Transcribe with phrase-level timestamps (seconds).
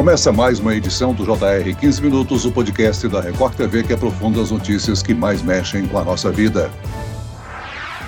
[0.00, 4.40] Começa mais uma edição do JR 15 Minutos, o podcast da Record TV que aprofunda
[4.40, 6.70] as notícias que mais mexem com a nossa vida.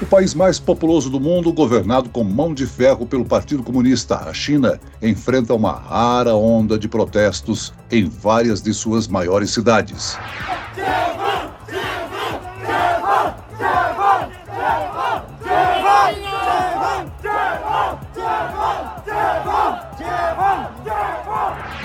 [0.01, 4.33] O país mais populoso do mundo, governado com mão de ferro pelo Partido Comunista, a
[4.33, 10.17] China, enfrenta uma rara onda de protestos em várias de suas maiores cidades.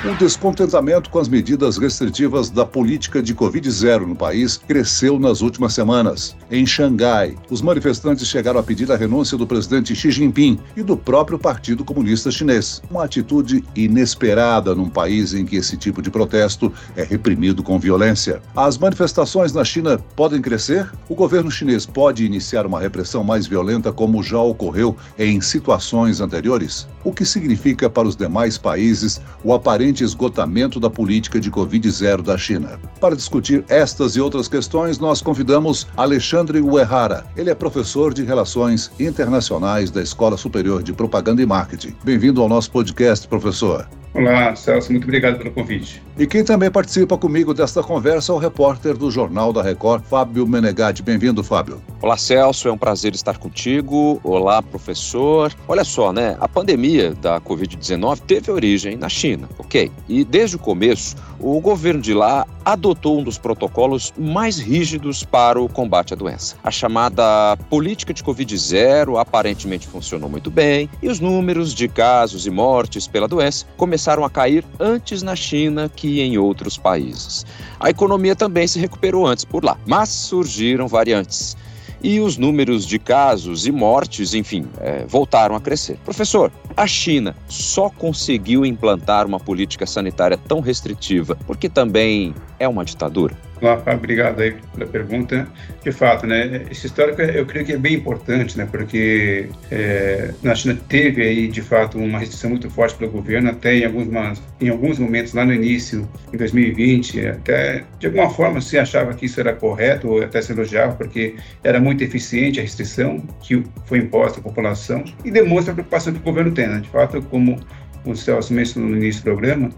[0.08, 5.74] O descontentamento com as medidas restritivas da política de Covid-0 no país cresceu nas últimas
[5.74, 6.34] semanas.
[6.50, 10.96] Em Xangai, os manifestantes chegaram a pedir a renúncia do presidente Xi Jinping e do
[10.96, 12.82] próprio Partido Comunista Chinês.
[12.90, 18.42] Uma atitude inesperada num país em que esse tipo de protesto é reprimido com violência.
[18.56, 20.90] As manifestações na China podem crescer?
[21.10, 26.88] O governo chinês pode iniciar uma repressão mais violenta, como já ocorreu em situações anteriores?
[27.04, 32.38] O que significa para os demais países o aparente esgotamento da política de Covid-0 da
[32.38, 32.80] China.
[33.00, 37.26] Para discutir estas e outras questões, nós convidamos Alexandre Uehara.
[37.36, 41.96] Ele é professor de Relações Internacionais da Escola Superior de Propaganda e Marketing.
[42.04, 43.88] Bem-vindo ao nosso podcast, professor.
[44.14, 46.02] Olá, Celso, muito obrigado pelo convite.
[46.18, 50.48] E quem também participa comigo desta conversa é o repórter do Jornal da Record, Fábio
[50.48, 51.04] Menegatti.
[51.04, 51.80] Bem-vindo, Fábio.
[52.02, 54.20] Olá, Celso, é um prazer estar contigo.
[54.24, 55.54] Olá, professor.
[55.68, 56.36] Olha só, né?
[56.40, 59.92] A pandemia da Covid-19 teve origem na China, ok?
[60.10, 65.62] E desde o começo, o governo de lá adotou um dos protocolos mais rígidos para
[65.62, 66.58] o combate à doença.
[66.62, 72.50] A chamada política de Covid-0 aparentemente funcionou muito bem e os números de casos e
[72.50, 77.46] mortes pela doença começaram a cair antes na China que em outros países.
[77.80, 81.56] A economia também se recuperou antes por lá, mas surgiram variantes
[82.02, 85.98] e os números de casos e mortes, enfim, é, voltaram a crescer.
[86.04, 92.84] Professor, a China só conseguiu implantar uma política sanitária tão restritiva porque também é uma
[92.84, 93.36] ditadura?
[93.60, 95.48] Olá, obrigado aí pela pergunta.
[95.84, 100.54] De fato, né, esse histórico eu creio que é bem importante, né, porque é, na
[100.54, 104.70] China teve aí, de fato, uma restrição muito forte pelo governo, até em alguns, em
[104.70, 109.40] alguns momentos lá no início, em 2020, até de alguma forma se achava que isso
[109.40, 114.40] era correto, ou até se elogiava, porque era muito eficiente a restrição que foi imposta
[114.40, 116.80] à população e demonstra a preocupação que o governo tem, né?
[116.80, 117.60] De fato, como
[118.06, 119.70] o Celso mencionou no início do programa,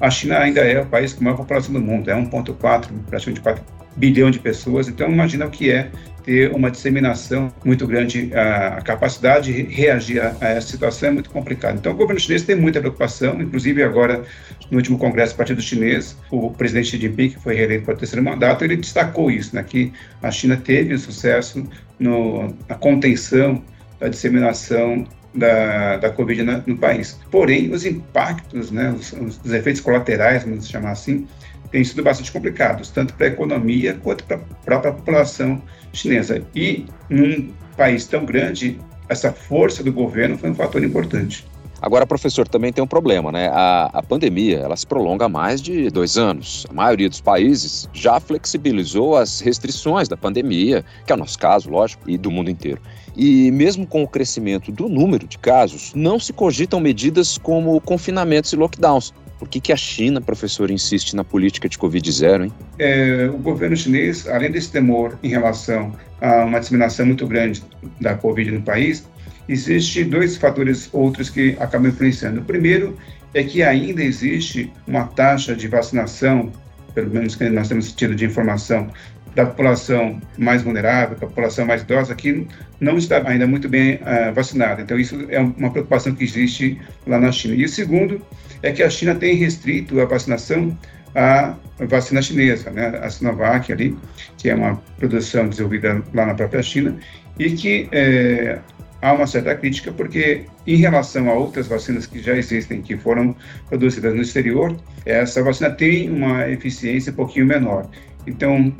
[0.00, 3.64] a China ainda é o país com maior população do mundo, é 1,4, praticamente 4
[3.96, 4.88] bilhão de pessoas.
[4.88, 5.90] Então, imagina o que é
[6.22, 11.78] ter uma disseminação muito grande, a, capacidade de reagir a, essa situação é muito complicada.
[11.78, 14.22] Então, o governo chinês tem muita preocupação, inclusive agora,
[14.70, 17.96] no último congresso do Partido Chinês, o presidente Xi Jinping, que foi reeleito para o
[17.96, 21.66] terceiro mandato, ele destacou isso, né, que a China teve um sucesso
[21.98, 23.62] no, na contenção
[24.00, 25.06] da disseminação
[25.36, 27.18] da, da Covid na, no país.
[27.30, 31.26] Porém, os impactos, né, os, os efeitos colaterais, vamos chamar assim,
[31.70, 35.60] têm sido bastante complicados, tanto para a economia quanto para a própria população
[35.92, 36.42] chinesa.
[36.54, 41.46] E num país tão grande, essa força do governo foi um fator importante.
[41.80, 43.48] Agora, professor, também tem um problema, né?
[43.52, 46.66] A, a pandemia ela se prolonga há mais de dois anos.
[46.70, 51.68] A maioria dos países já flexibilizou as restrições da pandemia, que é o nosso caso,
[51.68, 52.80] lógico, e do mundo inteiro.
[53.16, 58.52] E mesmo com o crescimento do número de casos, não se cogitam medidas como confinamentos
[58.52, 59.14] e lockdowns.
[59.38, 62.52] Por que, que a China, professor, insiste na política de Covid-0, hein?
[62.78, 67.62] É, o governo chinês, além desse temor em relação a uma disseminação muito grande
[68.00, 69.04] da Covid no país,
[69.48, 72.40] Existem dois fatores outros que acabam influenciando.
[72.40, 72.96] O primeiro
[73.32, 76.52] é que ainda existe uma taxa de vacinação,
[76.94, 78.88] pelo menos que nós temos tido de informação,
[79.36, 82.48] da população mais vulnerável, da população mais idosa, que
[82.80, 84.80] não está ainda muito bem uh, vacinada.
[84.80, 87.54] Então, isso é uma preocupação que existe lá na China.
[87.54, 88.22] E o segundo
[88.62, 90.76] é que a China tem restrito a vacinação
[91.14, 91.54] à
[91.86, 92.98] vacina chinesa, né?
[93.02, 93.94] a Sinovac ali,
[94.38, 96.96] que é uma produção desenvolvida lá na própria China,
[97.38, 98.58] e que eh,
[99.02, 103.36] há uma certa crítica, porque em relação a outras vacinas que já existem, que foram
[103.68, 104.74] produzidas no exterior,
[105.04, 107.86] essa vacina tem uma eficiência um pouquinho menor.
[108.26, 108.74] Então,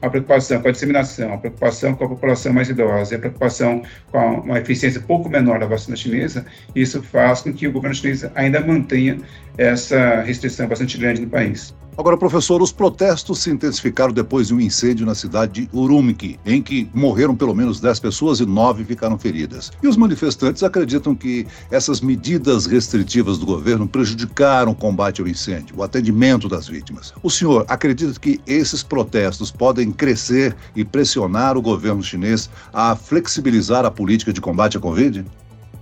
[0.00, 4.18] a preocupação com a disseminação, a preocupação com a população mais idosa, a preocupação com
[4.40, 8.60] uma eficiência pouco menor da vacina chinesa, isso faz com que o governo chinês ainda
[8.60, 9.18] mantenha
[9.58, 11.74] essa restrição bastante grande no país.
[11.96, 16.62] Agora, professor, os protestos se intensificaram depois de um incêndio na cidade de Urumqi, em
[16.62, 19.70] que morreram pelo menos 10 pessoas e 9 ficaram feridas.
[19.82, 25.76] E os manifestantes acreditam que essas medidas restritivas do governo prejudicaram o combate ao incêndio,
[25.76, 27.12] o atendimento das vítimas.
[27.22, 33.84] O senhor acredita que esses protestos podem crescer e pressionar o governo chinês a flexibilizar
[33.84, 35.26] a política de combate à Covid?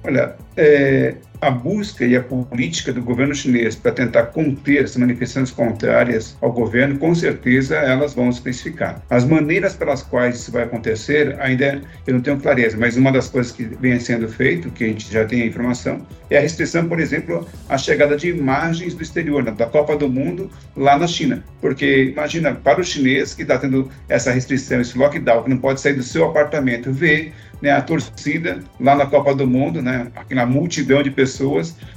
[0.02, 5.50] Olha, é, a busca e a política do governo chinês para tentar conter as manifestações
[5.50, 9.02] contrárias ao governo, com certeza elas vão se especificar.
[9.08, 13.28] As maneiras pelas quais isso vai acontecer, ainda eu não tenho clareza, mas uma das
[13.28, 16.86] coisas que vem sendo feito, que a gente já tem a informação, é a restrição,
[16.86, 21.42] por exemplo, à chegada de imagens do exterior, da Copa do Mundo lá na China.
[21.60, 25.80] Porque imagina, para o chinês que está tendo essa restrição, esse lockdown, que não pode
[25.80, 30.46] sair do seu apartamento, ver né, a torcida lá na Copa do Mundo, né, aquela
[30.46, 31.29] multidão de pessoas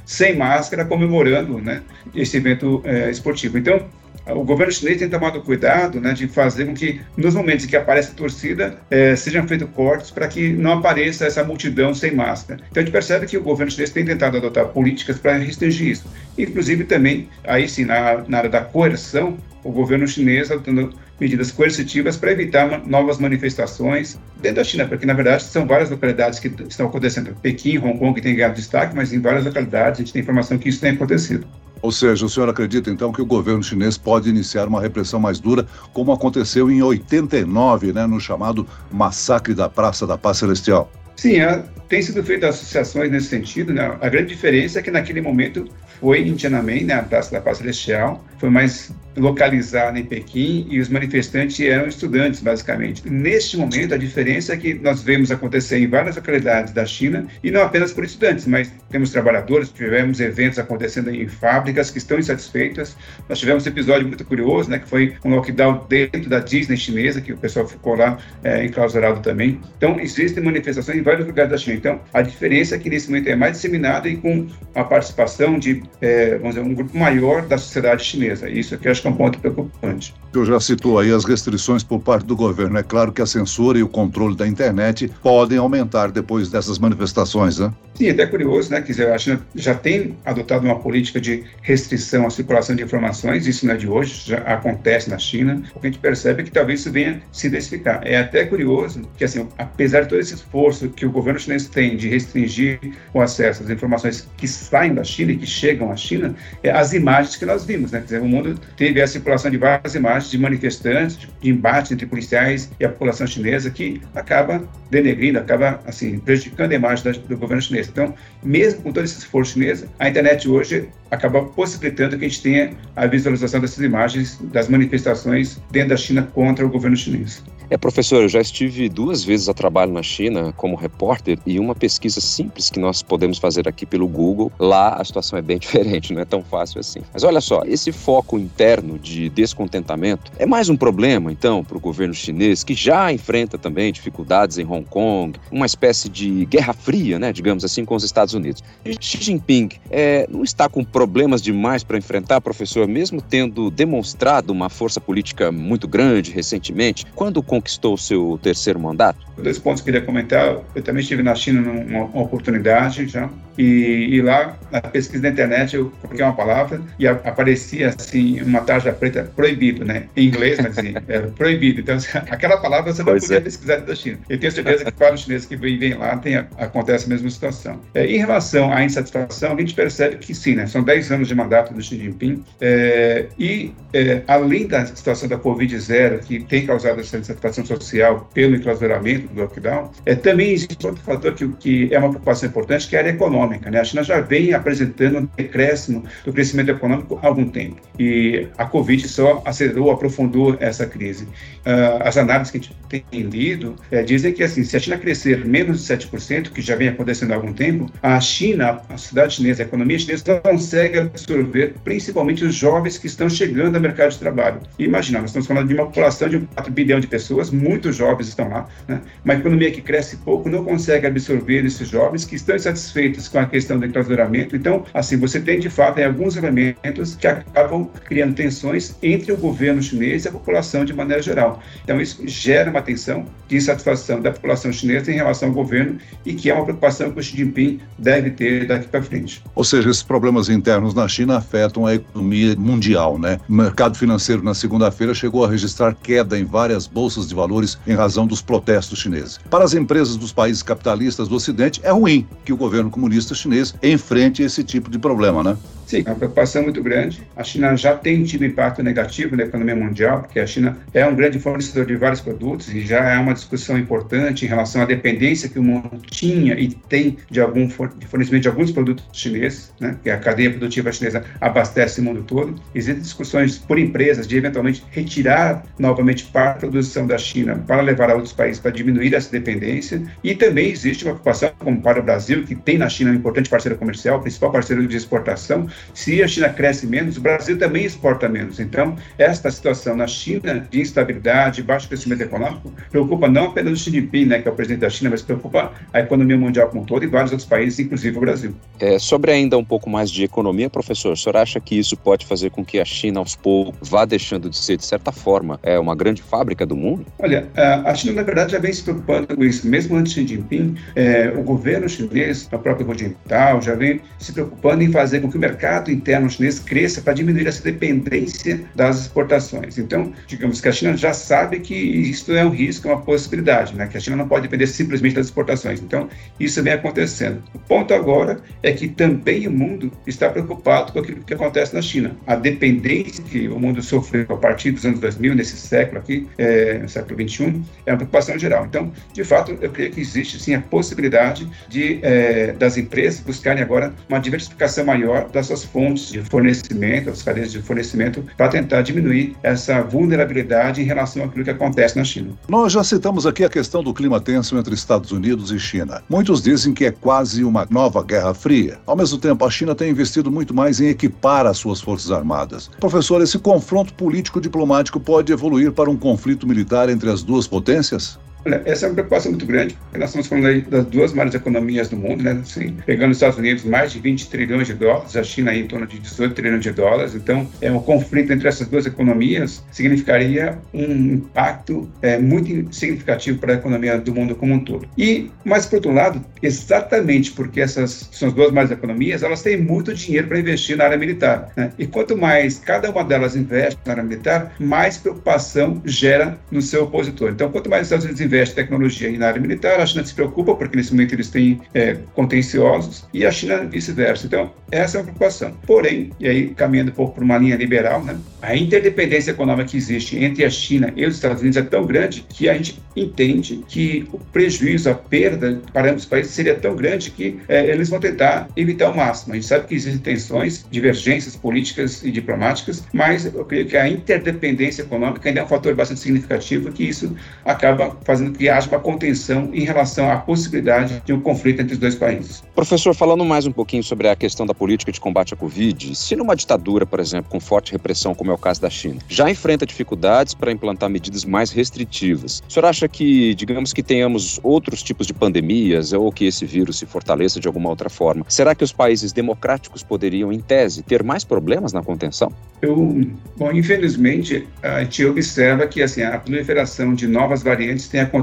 [0.04, 1.82] sem máscara comemorando né,
[2.14, 3.58] evento é, esportivo.
[3.58, 3.84] Então,
[4.26, 7.76] o governo chinês tem tomado cuidado né, de fazer com que, nos momentos em que
[7.76, 12.60] aparece a torcida, é, sejam feitos cortes para que não apareça essa multidão sem máscara.
[12.70, 16.06] Então, a gente percebe que o governo chinês tem tentado adotar políticas para restringir isso.
[16.38, 22.16] Inclusive, também, aí sim, na, na área da coerção, o governo chinês adotando medidas coercitivas
[22.16, 26.86] para evitar novas manifestações dentro da China, porque na verdade são várias localidades que estão
[26.86, 27.34] acontecendo.
[27.40, 30.68] Pequim, Hong Kong tem ganhado destaque, mas em várias localidades a gente tem informação que
[30.68, 31.46] isso tem acontecido.
[31.84, 35.38] Ou seja, o senhor acredita então que o governo chinês pode iniciar uma repressão mais
[35.38, 40.90] dura, como aconteceu em 89, né, no chamado Massacre da Praça da Paz Celestial?
[41.14, 43.72] Sim, é, tem sido feitas associações nesse sentido.
[43.72, 43.98] Né?
[44.00, 45.68] A grande diferença é que naquele momento
[46.00, 50.80] foi em Tiananmen, né, a Praça da Paz Celestial, foi mais localizada em Pequim e
[50.80, 53.08] os manifestantes eram estudantes, basicamente.
[53.08, 57.50] Neste momento, a diferença é que nós vemos acontecer em várias localidades da China, e
[57.50, 62.96] não apenas por estudantes, mas temos trabalhadores, tivemos eventos acontecendo em fábricas que estão insatisfeitas.
[63.28, 67.20] Nós tivemos um episódio muito curioso, né, que foi um lockdown dentro da Disney chinesa,
[67.20, 69.60] que o pessoal ficou lá é, enclausurado também.
[69.76, 71.76] Então, existem manifestações em vários lugares da China.
[71.76, 75.82] Então, a diferença é que nesse momento é mais disseminada e com a participação de,
[76.00, 78.33] é, vamos dizer, um grupo maior da sociedade chinesa.
[78.42, 80.14] Isso aqui acho que é um ponto preocupante.
[80.32, 82.76] Senhor já citou aí as restrições por parte do governo.
[82.78, 87.58] É claro que a censura e o controle da internet podem aumentar depois dessas manifestações,
[87.58, 87.72] né?
[87.94, 88.80] Sim, até curioso, né?
[88.80, 93.46] Quer dizer, a China já tem adotado uma política de restrição à circulação de informações,
[93.46, 95.62] isso não é de hoje, já acontece na China.
[95.72, 98.00] O que a gente percebe é que talvez isso venha se intensificar.
[98.04, 101.96] É até curioso que, assim, apesar de todo esse esforço que o governo chinês tem
[101.96, 102.80] de restringir
[103.12, 106.92] o acesso às informações que saem da China e que chegam à China, é as
[106.92, 108.00] imagens que nós vimos, né?
[108.00, 112.06] Quer dizer, o mundo teve a circulação de várias imagens de manifestantes, de embates entre
[112.06, 117.62] policiais e a população chinesa, que acaba denegrindo, acaba, assim, prejudicando a imagem do governo
[117.62, 117.83] chinês.
[117.90, 122.42] Então, mesmo com todo esse esforço chinês, a internet hoje acaba possibilitando que a gente
[122.42, 127.42] tenha a visualização dessas imagens das manifestações dentro da China contra o governo chinês.
[127.70, 131.74] É, professor, eu já estive duas vezes a trabalho na China como repórter e uma
[131.74, 136.12] pesquisa simples que nós podemos fazer aqui pelo Google, lá a situação é bem diferente,
[136.12, 137.00] não é tão fácil assim.
[137.12, 141.80] Mas olha só, esse foco interno de descontentamento é mais um problema, então, para o
[141.80, 147.18] governo chinês, que já enfrenta também dificuldades em Hong Kong, uma espécie de guerra fria,
[147.18, 148.62] né, digamos assim, com os Estados Unidos.
[149.00, 154.68] Xi Jinping é, não está com problemas demais para enfrentar, professor, mesmo tendo demonstrado uma
[154.68, 159.24] força política muito grande recentemente, quando conquistou o seu terceiro mandato?
[159.38, 160.58] Dois pontos que eu queria comentar.
[160.74, 165.76] Eu também estive na China numa oportunidade já, e, e lá, na pesquisa da internet,
[165.76, 170.04] eu coloquei uma palavra e a, aparecia assim, uma tarja preta proibido, né?
[170.16, 171.80] Em inglês, mas assim, era proibido.
[171.80, 171.96] Então,
[172.30, 173.40] aquela palavra você não pois podia é.
[173.40, 174.18] pesquisar da China.
[174.28, 177.80] Eu tenho certeza que para os chineses que vêm lá tem, acontece a mesma situação.
[177.94, 180.66] É, em relação à insatisfação, a gente percebe que sim, né?
[180.66, 185.38] São 10 anos de mandato do Xi Jinping é, e, é, além da situação da
[185.38, 191.02] Covid-0, que tem causado essa insatisfação social pelo enclausuramento do lockdown, é, também existe outro
[191.02, 193.70] fator que, que é uma preocupação importante, que é a área econômica.
[193.70, 193.80] Né?
[193.80, 197.76] A China já vem apresentando um decréscimo do crescimento econômico há algum tempo.
[197.98, 201.24] E a Covid só acelerou, aprofundou essa crise.
[201.24, 204.98] Uh, as análises que a gente tem lido é, dizem que assim, se a China
[204.98, 209.34] crescer menos de 7%, que já vem acontecendo há algum tempo, a China, a sociedade
[209.34, 214.10] chinesa, a economia chinesa não consegue absorver principalmente os jovens que estão chegando ao mercado
[214.12, 214.60] de trabalho.
[214.78, 218.48] Imagina, nós estamos falando de uma população de 4 bilhão de pessoas, muitos jovens estão
[218.48, 219.00] lá, né?
[219.24, 223.46] uma economia que cresce pouco não consegue absorver esses jovens que estão insatisfeitos com a
[223.46, 224.56] questão do enclausuramento.
[224.56, 229.82] Então, assim, você tem de fato alguns elementos que acabam criando tensões entre o governo
[229.82, 231.60] chinês e a população de maneira geral.
[231.82, 236.34] Então, isso gera uma tensão de insatisfação da população chinesa em relação ao governo e
[236.34, 239.42] que é uma preocupação que o Xi Jinping deve ter daqui para frente.
[239.54, 243.38] Ou seja, esses problemas internos na China afetam a economia mundial, né?
[243.48, 247.94] O mercado financeiro na segunda-feira chegou a registrar queda em várias bolsas de valores em
[247.94, 249.38] razão dos protestos chineses.
[249.50, 253.74] Para as empresas dos países capitalistas do Ocidente, é ruim que o governo comunista chinês
[253.82, 255.56] enfrente esse tipo de problema, né?
[255.86, 257.22] Sim, é uma preocupação muito grande.
[257.36, 261.14] A China já tem tido impacto negativo na economia mundial, porque a China é um
[261.14, 265.48] grande fornecedor de vários produtos e já é uma discussão importante em relação à dependência
[265.48, 269.96] que o mundo tinha e tem de algum fornecimento de alguns produtos chineses, né?
[270.02, 272.54] que a cadeia produtiva chinesa abastece o mundo todo.
[272.74, 278.10] Existem discussões por empresas de eventualmente retirar novamente parte da produção da China para levar
[278.10, 280.02] a outros países para diminuir essa dependência.
[280.22, 283.50] E também existe uma preocupação, como para o Brasil, que tem na China um importante
[283.50, 285.66] parceiro comercial, principal parceiro de exportação.
[285.92, 288.60] Se a China cresce menos, o Brasil também exporta menos.
[288.60, 293.90] Então, esta situação na China de instabilidade, baixo crescimento econômico, preocupa não apenas o Xi
[293.90, 296.84] Jinping, né, que é o presidente da China, mas preocupa a economia mundial como um
[296.84, 298.54] todo e vários outros países, inclusive o Brasil.
[298.80, 302.26] É, sobre ainda um pouco mais de economia, professor, o senhor acha que isso pode
[302.26, 305.78] fazer com que a China, aos poucos, vá deixando de ser, de certa forma, é
[305.78, 307.06] uma grande fábrica do mundo?
[307.18, 309.66] Olha, a China, na verdade, já vem se preocupando com isso.
[309.68, 314.32] Mesmo antes de Xi Jinping, é, o governo chinês, a própria continental, já vem se
[314.32, 319.02] preocupando em fazer com que o mercado interno chinês cresça para diminuir essa dependência das
[319.02, 319.78] exportações.
[319.78, 323.74] Então, digamos que a China já sabe que isso é um risco, é uma possibilidade,
[323.74, 323.86] né?
[323.86, 325.80] que a China não pode depender simplesmente das exportações.
[325.80, 327.42] Então, isso vem acontecendo.
[327.54, 331.82] O ponto agora é que também o mundo está preocupado com aquilo que acontece na
[331.82, 332.16] China.
[332.26, 336.78] A dependência que o mundo sofreu a partir dos anos 2000, nesse século aqui, é,
[336.78, 338.66] no século 21, é uma preocupação geral.
[338.66, 343.62] Então, de fato, eu creio que existe sim a possibilidade de é, das empresas buscarem
[343.62, 348.82] agora uma diversificação maior das suas fontes de fornecimento, das cadeias de fornecimento, para tentar
[348.82, 352.32] diminuir essa vulnerabilidade em relação àquilo que acontece na China.
[352.48, 356.02] Nós já citamos aqui a questão do clima tenso entre Estados Unidos e China.
[356.08, 358.78] Muitos dizem que é quase uma nova Guerra Fria.
[358.86, 362.70] Ao mesmo tempo, a China tem investido muito mais em equipar as suas forças armadas.
[362.80, 368.18] Professor, esse confronto político-diplomático pode evoluir para um conflito militar entre as duas potências?
[368.46, 371.96] Olha, essa é uma preocupação muito grande, nós estamos falando das duas maiores economias do
[371.96, 372.38] mundo, né?
[372.42, 375.66] Assim, pegando os Estados Unidos, mais de 20 trilhões de dólares, a China aí em
[375.66, 377.14] torno de 18 trilhões de dólares.
[377.14, 383.52] Então, é um conflito entre essas duas economias significaria um impacto é, muito significativo para
[383.52, 384.86] a economia do mundo como um todo.
[384.96, 389.56] E, mas por outro lado, exatamente porque essas são as duas maiores economias, elas têm
[389.56, 391.50] muito dinheiro para investir na área militar.
[391.56, 391.70] Né?
[391.78, 396.84] E quanto mais cada uma delas investe na área militar, mais preocupação gera no seu
[396.84, 397.30] opositor.
[397.30, 400.54] Então, quanto mais os Estados Unidos investe tecnologia na área militar, a China se preocupa,
[400.54, 404.26] porque nesse momento eles têm é, contenciosos, e a China vice-versa.
[404.26, 405.52] Então, essa é uma preocupação.
[405.66, 409.76] Porém, e aí caminhando um pouco para uma linha liberal, né, a interdependência econômica que
[409.76, 413.64] existe entre a China e os Estados Unidos é tão grande que a gente entende
[413.68, 417.88] que o prejuízo, a perda para ambos os países seria tão grande que é, eles
[417.88, 419.32] vão tentar evitar o máximo.
[419.32, 423.88] A gente sabe que existem tensões, divergências políticas e diplomáticas, mas eu creio que a
[423.88, 428.68] interdependência econômica ainda é um fator bastante significativo que isso acaba fazendo fazendo que haja
[428.68, 432.42] uma contenção em relação à possibilidade de um conflito entre os dois países.
[432.54, 436.16] Professor, falando mais um pouquinho sobre a questão da política de combate à Covid, se
[436.16, 439.66] numa ditadura, por exemplo, com forte repressão, como é o caso da China, já enfrenta
[439.66, 445.06] dificuldades para implantar medidas mais restritivas, o senhor acha que, digamos que tenhamos outros tipos
[445.06, 448.72] de pandemias ou que esse vírus se fortaleça de alguma outra forma, será que os
[448.72, 452.32] países democráticos poderiam, em tese, ter mais problemas na contenção?
[452.62, 453.00] Eu,
[453.36, 458.13] bom, infelizmente, a gente observa que assim, a proliferação de novas variantes tem acontecido.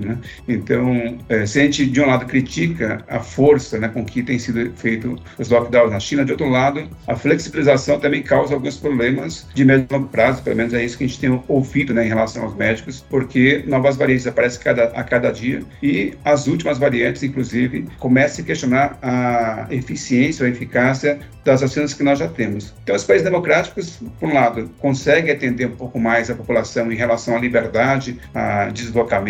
[0.00, 0.18] Né?
[0.46, 4.38] Então, é, se a gente, de um lado, critica a força né, com que tem
[4.38, 9.46] sido feito os lockdowns na China, de outro lado, a flexibilização também causa alguns problemas
[9.54, 12.04] de médio e longo prazo, pelo menos é isso que a gente tem ouvido né,
[12.04, 16.78] em relação aos médicos, porque novas variantes aparecem cada, a cada dia e as últimas
[16.78, 22.28] variantes, inclusive, começam a questionar a eficiência ou a eficácia das vacinas que nós já
[22.28, 22.72] temos.
[22.82, 26.94] Então, os países democráticos, por um lado, conseguem atender um pouco mais a população em
[26.94, 29.21] relação à liberdade, a deslocamento,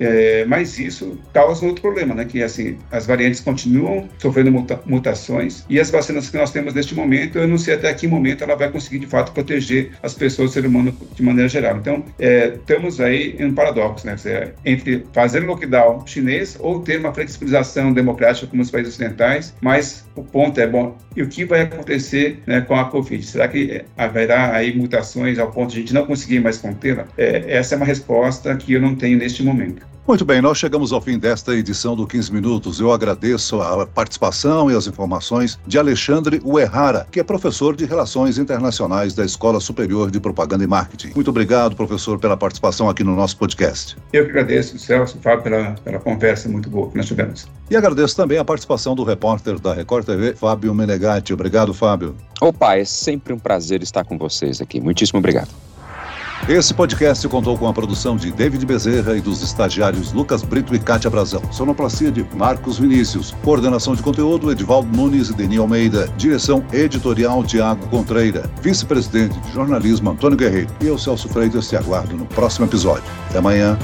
[0.00, 2.24] é, mas isso causa outro problema, né?
[2.24, 6.94] Que assim, as variantes continuam sofrendo muta mutações e as vacinas que nós temos neste
[6.94, 10.50] momento, eu não sei até que momento ela vai conseguir de fato proteger as pessoas,
[10.50, 11.76] o ser humano de maneira geral.
[11.76, 14.16] Então, é, estamos aí em um paradoxo, né?
[14.64, 20.22] Entre fazer lockdown chinês ou ter uma flexibilização democrática como os países ocidentais, mas o
[20.22, 20.96] ponto é bom.
[21.16, 23.24] E o que vai acontecer né, com a Covid?
[23.24, 27.06] Será que haverá aí mutações ao ponto de a gente não conseguir mais contê-la?
[27.16, 29.94] É, essa é uma resposta que eu não tenho neste momento.
[30.06, 32.78] Muito bem, nós chegamos ao fim desta edição do 15 Minutos.
[32.78, 38.36] Eu agradeço a participação e as informações de Alexandre Uerrara, que é professor de Relações
[38.36, 41.12] Internacionais da Escola Superior de Propaganda e Marketing.
[41.14, 43.96] Muito obrigado, professor, pela participação aqui no nosso podcast.
[44.12, 47.46] Eu que agradeço, Celso, Fábio, pela, pela conversa muito boa que nós tivemos.
[47.70, 51.32] E agradeço também a participação do repórter da Record TV, Fábio Menegatti.
[51.32, 52.14] Obrigado, Fábio.
[52.42, 54.82] Opa, é sempre um prazer estar com vocês aqui.
[54.82, 55.48] Muitíssimo obrigado.
[56.48, 60.78] Esse podcast contou com a produção de David Bezerra e dos estagiários Lucas Brito e
[60.78, 61.40] Cátia Brazão.
[61.50, 63.34] Sonoplastia de Marcos Vinícius.
[63.42, 66.06] Coordenação de conteúdo Edivaldo Nunes e Deni Almeida.
[66.18, 68.50] Direção editorial Tiago Contreira.
[68.60, 70.68] Vice-presidente de jornalismo Antônio Guerreiro.
[70.82, 73.04] E eu, Celso Freitas, te aguardo no próximo episódio.
[73.30, 73.78] Até amanhã.